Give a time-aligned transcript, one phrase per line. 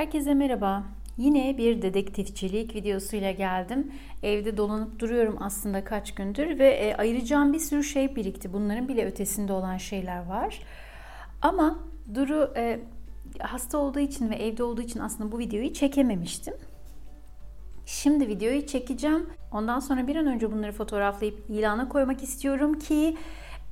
[0.00, 0.84] Herkese merhaba.
[1.18, 3.92] Yine bir dedektifçilik videosuyla geldim.
[4.22, 8.52] Evde dolanıp duruyorum aslında kaç gündür ve e, ayıracağım bir sürü şey birikti.
[8.52, 10.62] Bunların bile ötesinde olan şeyler var.
[11.42, 11.78] Ama
[12.14, 12.80] Duru e,
[13.40, 16.54] hasta olduğu için ve evde olduğu için aslında bu videoyu çekememiştim.
[17.86, 19.26] Şimdi videoyu çekeceğim.
[19.52, 23.16] Ondan sonra bir an önce bunları fotoğraflayıp ilana koymak istiyorum ki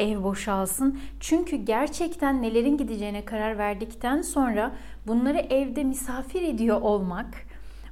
[0.00, 0.98] ev boşalsın.
[1.20, 4.72] Çünkü gerçekten nelerin gideceğine karar verdikten sonra
[5.06, 7.26] bunları evde misafir ediyor olmak,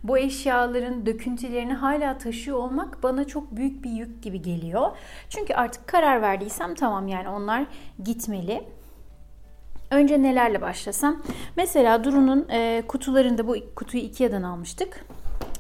[0.05, 4.91] bu eşyaların döküntülerini hala taşıyor olmak bana çok büyük bir yük gibi geliyor.
[5.29, 7.67] Çünkü artık karar verdiysem tamam yani onlar
[8.05, 8.65] gitmeli.
[9.91, 11.23] Önce nelerle başlasam?
[11.57, 15.07] Mesela Duru'nun e, kutularında bu kutuyu Ikea'dan almıştık.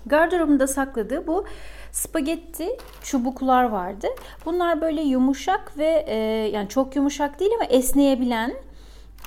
[0.06, 1.44] Gardırobunda sakladığı bu
[1.92, 2.68] spagetti
[3.02, 4.06] çubuklar vardı.
[4.44, 6.16] Bunlar böyle yumuşak ve e,
[6.52, 8.54] yani çok yumuşak değil ama esneyebilen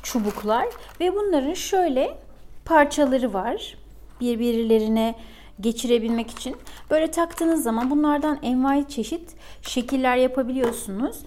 [0.03, 0.67] çubuklar
[0.99, 2.17] ve bunların şöyle
[2.65, 3.77] parçaları var.
[4.21, 5.15] Birbirlerine
[5.59, 6.55] geçirebilmek için.
[6.89, 11.17] Böyle taktığınız zaman bunlardan envai çeşit şekiller yapabiliyorsunuz.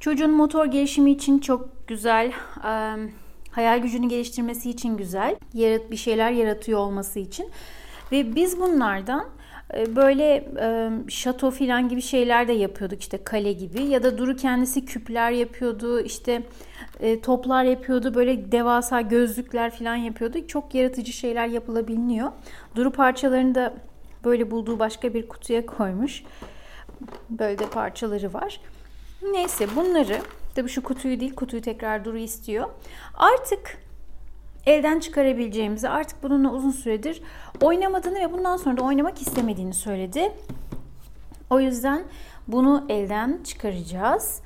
[0.00, 2.32] Çocuğun motor gelişimi için çok güzel.
[3.50, 5.36] hayal gücünü geliştirmesi için güzel.
[5.54, 7.50] Yarat bir şeyler yaratıyor olması için.
[8.12, 9.28] Ve biz bunlardan
[9.74, 13.00] e, böyle e, şato filan gibi şeyler de yapıyorduk.
[13.00, 16.42] İşte kale gibi ya da Duru kendisi küpler yapıyordu işte
[17.00, 20.46] e, toplar yapıyordu böyle devasa gözlükler filan yapıyordu.
[20.46, 22.32] Çok yaratıcı şeyler yapılabiliyor.
[22.76, 23.74] Duru parçalarını da
[24.24, 26.22] böyle bulduğu başka bir kutuya koymuş.
[27.30, 28.60] Böyle de parçaları var.
[29.22, 30.18] Neyse bunları
[30.54, 32.68] tabi şu kutuyu değil kutuyu tekrar Duru istiyor.
[33.14, 33.78] Artık
[34.66, 37.22] elden çıkarabileceğimizi artık bununla uzun süredir
[37.60, 40.32] oynamadığını ve bundan sonra da oynamak istemediğini söyledi.
[41.50, 42.02] O yüzden
[42.48, 44.40] bunu elden çıkaracağız.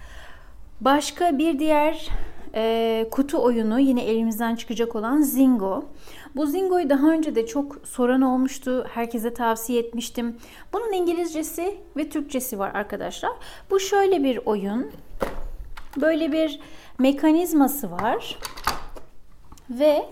[0.81, 2.09] Başka bir diğer
[2.55, 5.85] e, kutu oyunu yine elimizden çıkacak olan Zingo.
[6.37, 8.87] Bu Zingo'yu daha önce de çok soran olmuştu.
[8.95, 10.37] Herkese tavsiye etmiştim.
[10.73, 13.33] Bunun İngilizcesi ve Türkçesi var arkadaşlar.
[13.71, 14.91] Bu şöyle bir oyun.
[15.97, 16.61] Böyle bir
[16.99, 18.39] mekanizması var.
[19.71, 20.07] Ve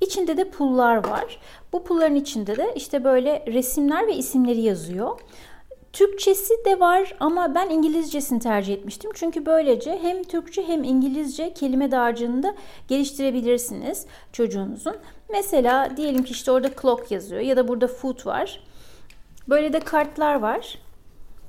[0.00, 1.40] içinde de pullar var.
[1.72, 5.20] Bu pulların içinde de işte böyle resimler ve isimleri yazıyor.
[5.92, 9.10] Türkçesi de var ama ben İngilizcesini tercih etmiştim.
[9.14, 12.54] Çünkü böylece hem Türkçe hem İngilizce kelime dağarcığını da
[12.88, 14.96] geliştirebilirsiniz çocuğunuzun.
[15.30, 18.60] Mesela diyelim ki işte orada clock yazıyor ya da burada food var.
[19.48, 20.78] Böyle de kartlar var.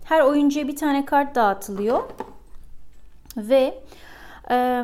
[0.03, 2.03] Her oyuncuya bir tane kart dağıtılıyor.
[3.37, 3.83] Ve
[4.51, 4.83] e,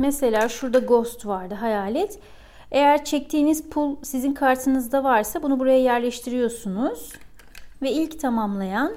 [0.00, 2.18] mesela şurada ghost vardı hayalet.
[2.70, 7.12] Eğer çektiğiniz pul sizin kartınızda varsa bunu buraya yerleştiriyorsunuz.
[7.82, 8.92] Ve ilk tamamlayan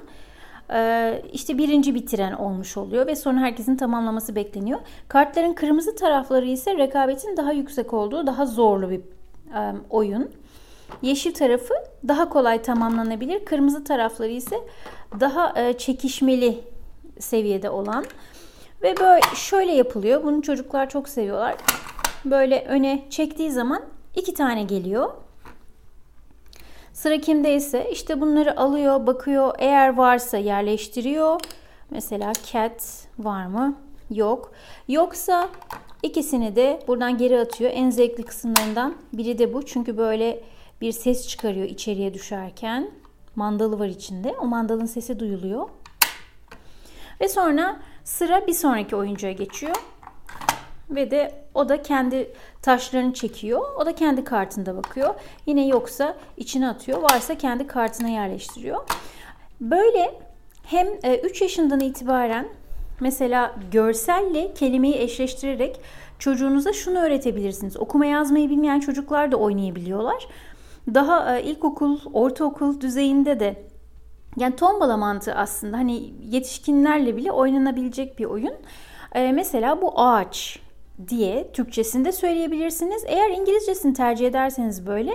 [0.70, 4.80] e, işte birinci bitiren olmuş oluyor ve sonra herkesin tamamlaması bekleniyor.
[5.08, 10.30] Kartların kırmızı tarafları ise rekabetin daha yüksek olduğu daha zorlu bir e, oyun.
[11.02, 11.74] Yeşil tarafı
[12.08, 13.44] daha kolay tamamlanabilir.
[13.44, 14.56] Kırmızı tarafları ise
[15.20, 16.60] daha e, çekişmeli
[17.18, 18.04] seviyede olan.
[18.84, 20.24] Ve böyle şöyle yapılıyor.
[20.24, 21.54] Bunu çocuklar çok seviyorlar
[22.24, 23.82] böyle öne çektiği zaman
[24.16, 25.10] iki tane geliyor.
[26.92, 29.54] Sıra kimdeyse işte bunları alıyor, bakıyor.
[29.58, 31.40] Eğer varsa yerleştiriyor.
[31.90, 33.76] Mesela cat var mı?
[34.10, 34.52] Yok.
[34.88, 35.48] Yoksa
[36.02, 37.70] ikisini de buradan geri atıyor.
[37.74, 39.66] En zevkli kısımlarından biri de bu.
[39.66, 40.44] Çünkü böyle
[40.80, 42.90] bir ses çıkarıyor içeriye düşerken.
[43.36, 44.34] Mandalı var içinde.
[44.40, 45.68] O mandalın sesi duyuluyor.
[47.20, 49.76] Ve sonra sıra bir sonraki oyuncuya geçiyor
[50.90, 52.32] ve de o da kendi
[52.62, 53.60] taşlarını çekiyor.
[53.80, 55.14] O da kendi kartında bakıyor.
[55.46, 57.02] Yine yoksa içine atıyor.
[57.02, 58.84] Varsa kendi kartına yerleştiriyor.
[59.60, 60.20] Böyle
[60.64, 60.86] hem
[61.24, 62.48] 3 e, yaşından itibaren
[63.00, 65.80] mesela görselle kelimeyi eşleştirerek
[66.18, 67.76] çocuğunuza şunu öğretebilirsiniz.
[67.76, 70.28] Okuma yazmayı bilmeyen çocuklar da oynayabiliyorlar.
[70.94, 73.62] Daha e, ilkokul, ortaokul düzeyinde de
[74.36, 78.54] yani tombala mantığı aslında hani yetişkinlerle bile oynanabilecek bir oyun.
[79.14, 80.60] Ee, mesela bu ağaç
[81.08, 83.04] diye Türkçesinde söyleyebilirsiniz.
[83.06, 85.12] Eğer İngilizcesini tercih ederseniz böyle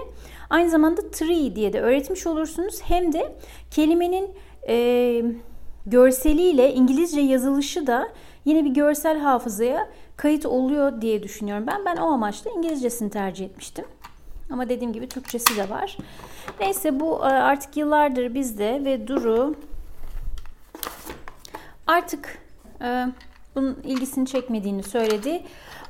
[0.50, 2.82] aynı zamanda tree diye de öğretmiş olursunuz.
[2.84, 3.36] Hem de
[3.72, 4.30] kelimenin
[4.68, 5.24] e,
[5.86, 8.10] görseliyle İngilizce yazılışı da
[8.46, 11.68] yine bir görsel hafızaya kayıt oluyor diye düşünüyorum.
[11.68, 13.86] Ben ben o amaçla İngilizcesini tercih etmiştim.
[14.52, 15.98] Ama dediğim gibi Türkçesi de var.
[16.60, 19.56] Neyse bu e, artık yıllardır bizde ve Duru
[21.88, 22.38] artık
[22.82, 23.06] e,
[23.56, 25.44] bunun ilgisini çekmediğini söyledi.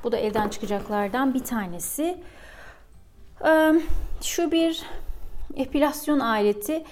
[0.04, 2.18] Bu da evden çıkacaklardan bir tanesi.
[4.22, 4.84] Şu bir
[5.56, 6.84] epilasyon aleti.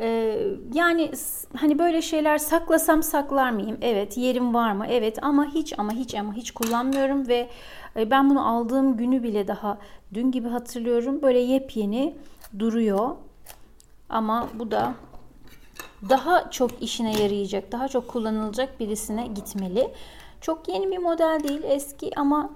[0.00, 0.38] Ee,
[0.72, 1.10] yani
[1.56, 3.78] hani böyle şeyler saklasam saklar mıyım?
[3.82, 4.16] Evet.
[4.16, 4.86] Yerim var mı?
[4.88, 5.18] Evet.
[5.22, 7.48] Ama hiç ama hiç ama hiç kullanmıyorum ve e,
[7.96, 9.78] ben bunu aldığım günü bile daha
[10.14, 11.22] dün gibi hatırlıyorum.
[11.22, 12.16] Böyle yepyeni
[12.58, 13.10] duruyor.
[14.08, 14.94] Ama bu da
[16.08, 19.90] daha çok işine yarayacak, daha çok kullanılacak birisine gitmeli.
[20.40, 22.50] Çok yeni bir model değil, eski ama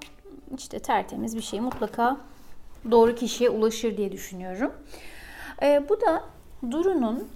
[0.57, 2.17] işte tertemiz bir şey mutlaka
[2.91, 4.73] doğru kişiye ulaşır diye düşünüyorum.
[5.61, 6.23] E, bu da
[6.71, 7.27] Duru'nun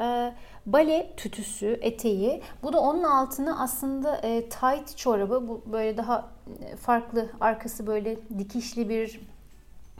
[0.00, 0.32] e,
[0.66, 2.42] bale tütüsü, eteği.
[2.62, 5.48] Bu da onun altına aslında e, tight çorabı.
[5.48, 6.28] Bu böyle daha
[6.60, 9.20] e, farklı, arkası böyle dikişli bir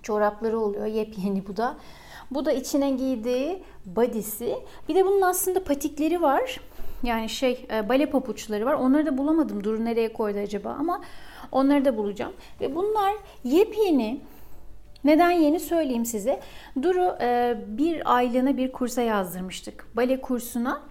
[0.03, 0.87] çorapları oluyor.
[0.87, 1.77] Yepyeni bu da.
[2.31, 4.59] Bu da içine giydiği body'si.
[4.89, 6.61] Bir de bunun aslında patikleri var.
[7.03, 8.75] Yani şey e, bale papuçları var.
[8.75, 9.65] Onları da bulamadım.
[9.65, 11.01] Duru nereye koydu acaba ama
[11.53, 12.33] onları da bulacağım.
[12.61, 13.15] Ve bunlar
[13.45, 14.21] yepyeni
[15.05, 16.41] neden yeni söyleyeyim size.
[16.83, 19.87] Duru e, bir aylığına bir kursa yazdırmıştık.
[19.97, 20.83] Bale kursuna.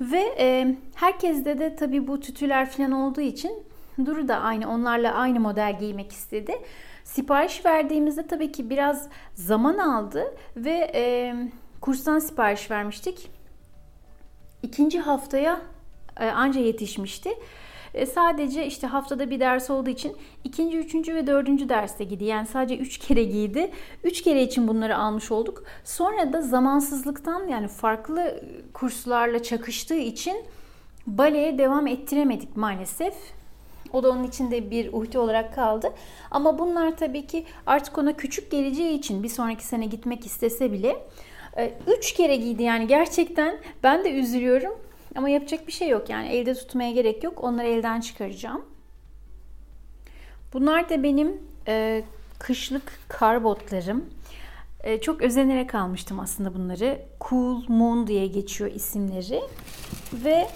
[0.00, 3.68] Ve e, herkeste de tabii bu tütüler falan olduğu için
[4.04, 6.52] Duru da aynı onlarla aynı model giymek istedi.
[7.04, 11.34] Sipariş verdiğimizde tabii ki biraz zaman aldı ve e,
[11.80, 13.30] kurstan sipariş vermiştik.
[14.62, 15.60] İkinci haftaya
[16.20, 17.30] e, anca yetişmişti.
[17.98, 22.24] E, sadece işte haftada bir ders olduğu için ikinci, üçüncü ve dördüncü derste gidi.
[22.24, 23.70] Yani sadece üç kere giydi.
[24.04, 25.64] Üç kere için bunları almış olduk.
[25.84, 30.36] Sonra da zamansızlıktan yani farklı kurslarla çakıştığı için
[31.06, 33.14] baleye devam ettiremedik maalesef.
[33.92, 35.92] O da onun içinde bir uhde olarak kaldı.
[36.30, 40.96] Ama bunlar tabii ki artık ona küçük geleceği için bir sonraki sene gitmek istese bile
[41.56, 44.87] e, üç kere giydi yani gerçekten ben de üzülüyorum.
[45.18, 47.44] Ama yapacak bir şey yok yani elde tutmaya gerek yok.
[47.44, 48.64] Onları elden çıkaracağım.
[50.52, 52.04] Bunlar da benim e,
[52.38, 54.04] kışlık kar botlarım.
[54.84, 57.00] E, çok özenerek almıştım aslında bunları.
[57.28, 59.40] Cool Moon diye geçiyor isimleri.
[60.12, 60.48] Ve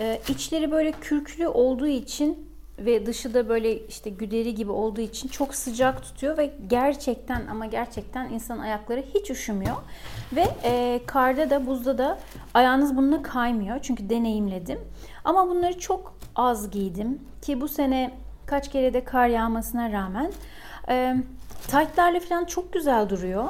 [0.00, 2.43] e, içleri böyle kürklü olduğu için
[2.78, 7.66] ve dışı da böyle işte güderi gibi olduğu için çok sıcak tutuyor ve gerçekten ama
[7.66, 9.76] gerçekten insan ayakları hiç üşümüyor.
[10.32, 12.18] Ve e, karda da buzda da
[12.54, 14.80] ayağınız bununla kaymıyor çünkü deneyimledim.
[15.24, 18.10] Ama bunları çok az giydim ki bu sene
[18.46, 20.32] kaç kere de kar yağmasına rağmen
[20.88, 21.16] e,
[21.68, 23.44] taytlarla falan çok güzel duruyor.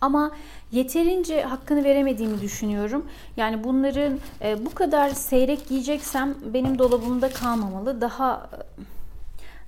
[0.00, 0.30] Ama
[0.72, 3.06] yeterince hakkını veremediğimi düşünüyorum.
[3.36, 8.00] Yani bunların e, bu kadar seyrek giyeceksem benim dolabımda kalmamalı.
[8.00, 8.50] Daha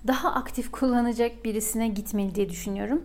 [0.07, 3.03] daha aktif kullanacak birisine gitmeli diye düşünüyorum.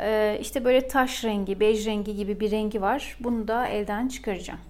[0.00, 3.16] E, işte böyle taş rengi, bej rengi gibi bir rengi var.
[3.20, 4.60] Bunu da elden çıkaracağım.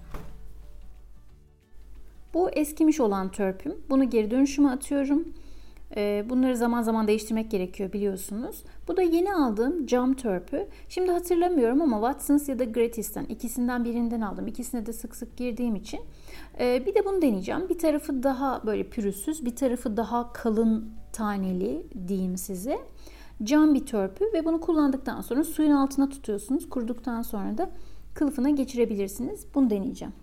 [2.33, 3.75] Bu eskimiş olan törpüm.
[3.89, 5.27] Bunu geri dönüşüme atıyorum.
[5.95, 8.63] Ee, bunları zaman zaman değiştirmek gerekiyor biliyorsunuz.
[8.87, 10.67] Bu da yeni aldığım cam törpü.
[10.89, 14.47] Şimdi hatırlamıyorum ama Watsons ya da Gratis'ten ikisinden birinden aldım.
[14.47, 15.99] İkisine de sık sık girdiğim için.
[16.59, 17.69] Ee, bir de bunu deneyeceğim.
[17.69, 22.77] Bir tarafı daha böyle pürüzsüz, bir tarafı daha kalın taneli diyeyim size.
[23.43, 26.69] Cam bir törpü ve bunu kullandıktan sonra suyun altına tutuyorsunuz.
[26.69, 27.69] Kuruduktan sonra da
[28.13, 29.45] kılıfına geçirebilirsiniz.
[29.55, 30.13] Bunu deneyeceğim.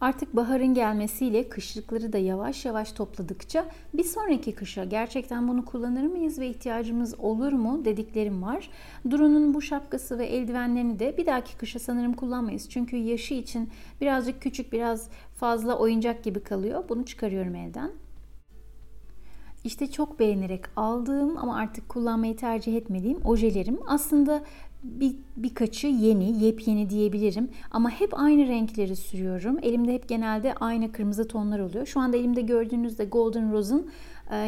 [0.00, 6.38] Artık baharın gelmesiyle kışlıkları da yavaş yavaş topladıkça bir sonraki kışa gerçekten bunu kullanır mıyız
[6.38, 8.70] ve ihtiyacımız olur mu dediklerim var.
[9.10, 12.70] Duru'nun bu şapkası ve eldivenlerini de bir dahaki kışa sanırım kullanmayız.
[12.70, 16.84] Çünkü yaşı için birazcık küçük biraz fazla oyuncak gibi kalıyor.
[16.88, 17.90] Bunu çıkarıyorum elden.
[19.64, 23.78] İşte çok beğenerek aldığım ama artık kullanmayı tercih etmediğim ojelerim.
[23.86, 24.42] Aslında
[24.82, 27.50] bir, birkaçı yeni, yepyeni diyebilirim.
[27.70, 29.58] Ama hep aynı renkleri sürüyorum.
[29.62, 31.86] Elimde hep genelde aynı kırmızı tonlar oluyor.
[31.86, 33.90] Şu anda elimde gördüğünüzde Golden Rose'un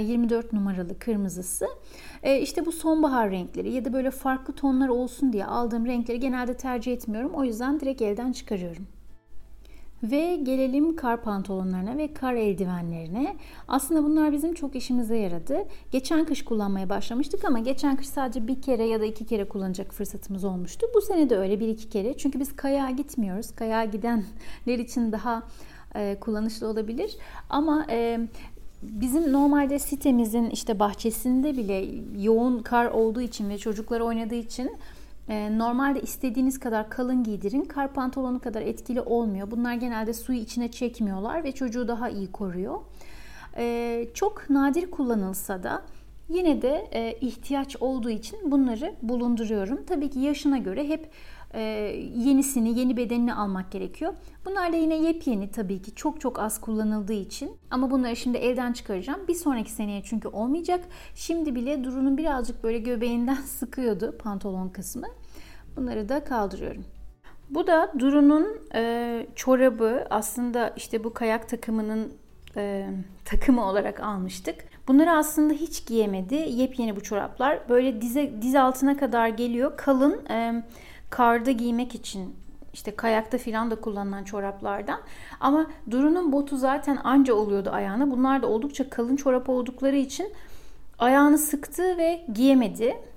[0.01, 1.67] 24 e, numaralı kırmızısı.
[2.23, 6.55] E, işte bu sonbahar renkleri ya da böyle farklı tonlar olsun diye aldığım renkleri genelde
[6.57, 7.31] tercih etmiyorum.
[7.35, 8.87] O yüzden direkt elden çıkarıyorum.
[10.03, 13.37] Ve gelelim kar pantolonlarına ve kar eldivenlerine.
[13.69, 15.65] Aslında bunlar bizim çok işimize yaradı.
[15.91, 19.95] Geçen kış kullanmaya başlamıştık ama geçen kış sadece bir kere ya da iki kere kullanacak
[19.95, 20.87] fırsatımız olmuştu.
[20.95, 22.17] Bu sene de öyle bir iki kere.
[22.17, 23.55] Çünkü biz kayağa gitmiyoruz.
[23.55, 25.43] Kayağa gidenler için daha
[25.95, 27.17] e, kullanışlı olabilir.
[27.51, 28.21] Ama e,
[28.83, 31.87] Bizim normalde sitemizin işte bahçesinde bile
[32.23, 34.71] yoğun kar olduğu için ve çocuklar oynadığı için
[35.31, 37.65] normalde istediğiniz kadar kalın giydirin.
[37.65, 39.51] Kar pantolonu kadar etkili olmuyor.
[39.51, 42.81] Bunlar genelde suyu içine çekmiyorlar ve çocuğu daha iyi koruyor.
[43.57, 45.83] Ee, çok nadir kullanılsa da
[46.29, 49.85] yine de e, ihtiyaç olduğu için bunları bulunduruyorum.
[49.87, 51.11] Tabii ki yaşına göre hep
[51.55, 51.61] e,
[52.17, 54.15] yenisini, yeni bedenini almak gerekiyor.
[54.45, 57.51] Bunlar da yine yepyeni tabii ki çok çok az kullanıldığı için.
[57.71, 59.21] Ama bunları şimdi elden çıkaracağım.
[59.29, 60.85] Bir sonraki seneye çünkü olmayacak.
[61.15, 65.07] Şimdi bile Duru'nun birazcık böyle göbeğinden sıkıyordu pantolon kısmı.
[65.81, 66.85] Bunları da kaldırıyorum.
[67.51, 70.07] Bu da Duru'nun e, çorabı.
[70.11, 72.13] Aslında işte bu kayak takımının
[72.57, 72.87] e,
[73.25, 74.55] takımı olarak almıştık.
[74.89, 76.35] Bunları aslında hiç giyemedi.
[76.35, 77.69] Yepyeni bu çoraplar.
[77.69, 79.77] Böyle dize diz altına kadar geliyor.
[79.77, 80.65] Kalın e,
[81.11, 82.35] karda giymek için
[82.73, 85.01] işte kayakta filan da kullanılan çoraplardan.
[85.41, 88.11] Ama Duru'nun botu zaten anca oluyordu ayağına.
[88.11, 90.33] Bunlar da oldukça kalın çorap oldukları için
[90.99, 93.10] ayağını sıktı ve giyemedi.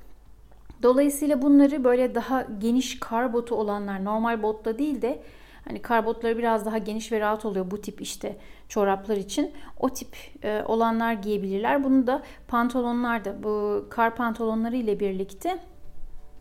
[0.84, 5.24] Dolayısıyla bunları böyle daha geniş kar botu olanlar normal botla değil de
[5.66, 8.38] hani kar botları biraz daha geniş ve rahat oluyor bu tip işte
[8.70, 9.52] çoraplar için.
[9.80, 11.84] O tip e, olanlar giyebilirler.
[11.84, 15.60] Bunu da pantolonlar da bu kar pantolonları ile birlikte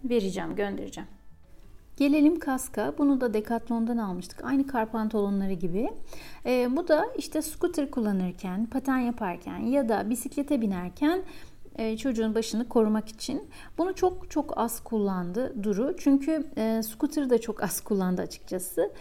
[0.04, 1.08] vereceğim, göndereceğim.
[1.96, 2.94] Gelelim kaska.
[2.99, 4.44] Bunu da Decathlon'dan almıştık.
[4.44, 5.90] Aynı kar pantolonları gibi.
[6.46, 11.22] E, bu da işte scooter kullanırken, paten yaparken ya da bisiklete binerken
[11.79, 13.43] e, çocuğun başını korumak için.
[13.79, 15.95] Bunu çok çok az kullandı Duru.
[15.99, 18.93] Çünkü e, scooter'ı da çok az kullandı açıkçası.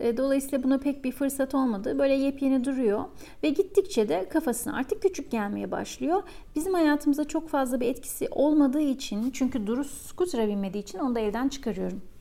[0.00, 1.98] E, dolayısıyla buna pek bir fırsat olmadı.
[1.98, 3.04] Böyle yepyeni duruyor
[3.42, 6.22] ve gittikçe de kafasına artık küçük gelmeye başlıyor.
[6.56, 11.20] Bizim hayatımıza çok fazla bir etkisi olmadığı için çünkü Duru scooter'a binmediği için onu da
[11.20, 12.11] evden çıkarıyorum.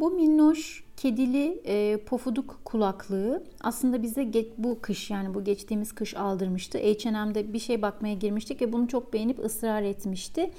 [0.00, 6.16] Bu minnoş kedili e, pofuduk kulaklığı aslında bize ge- bu kış yani bu geçtiğimiz kış
[6.16, 6.78] aldırmıştı.
[6.78, 10.50] H&M'de bir şey bakmaya girmiştik ve bunu çok beğenip ısrar etmişti.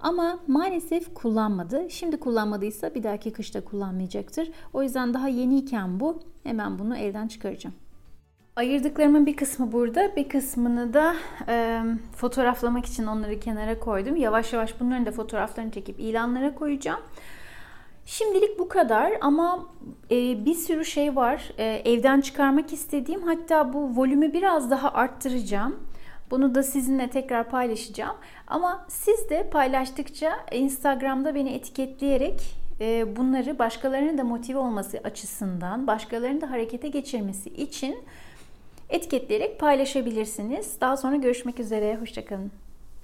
[0.00, 1.90] Ama maalesef kullanmadı.
[1.90, 4.50] Şimdi kullanmadıysa bir dahaki kışta kullanmayacaktır.
[4.72, 6.22] O yüzden daha yeniyken bu.
[6.44, 7.76] Hemen bunu evden çıkaracağım.
[8.56, 11.14] Ayırdıklarımın bir kısmı burada, bir kısmını da
[11.48, 11.82] e,
[12.16, 14.16] fotoğraflamak için onları kenara koydum.
[14.16, 17.00] Yavaş yavaş bunların da fotoğraflarını çekip ilanlara koyacağım.
[18.06, 19.66] Şimdilik bu kadar ama
[20.10, 23.22] e, bir sürü şey var e, evden çıkarmak istediğim.
[23.22, 25.76] Hatta bu volümü biraz daha arttıracağım.
[26.30, 28.16] Bunu da sizinle tekrar paylaşacağım.
[28.46, 32.40] Ama siz de paylaştıkça Instagram'da beni etiketleyerek
[32.80, 37.98] e, bunları başkalarının da motive olması açısından, başkalarının da harekete geçirmesi için
[38.88, 40.80] etiketleyerek paylaşabilirsiniz.
[40.80, 41.96] Daha sonra görüşmek üzere.
[42.00, 42.50] Hoşçakalın.